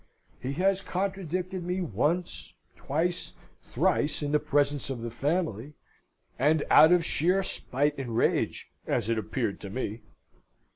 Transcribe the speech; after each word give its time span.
He 0.39 0.53
has 0.53 0.81
contradicted 0.81 1.63
me 1.63 1.79
once, 1.79 2.55
twice, 2.75 3.33
thrice 3.61 4.23
in 4.23 4.31
the 4.31 4.39
presence 4.39 4.89
of 4.89 5.01
the 5.03 5.11
family, 5.11 5.75
and 6.39 6.63
out 6.71 6.91
of 6.91 7.05
sheer 7.05 7.43
spite 7.43 7.99
and 7.99 8.17
rage, 8.17 8.71
as 8.87 9.09
it 9.09 9.19
appeared 9.19 9.59
to 9.61 9.69
me. 9.69 10.01